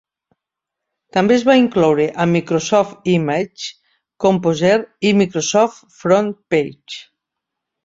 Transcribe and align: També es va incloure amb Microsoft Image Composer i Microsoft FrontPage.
També 1.17 1.35
es 1.35 1.43
va 1.49 1.57
incloure 1.59 2.07
amb 2.25 2.37
Microsoft 2.37 3.11
Image 3.17 3.69
Composer 4.27 4.73
i 5.11 5.15
Microsoft 5.21 5.87
FrontPage. 6.01 7.07